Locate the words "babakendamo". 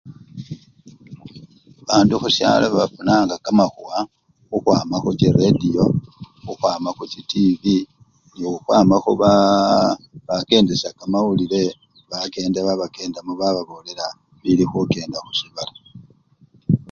12.67-13.31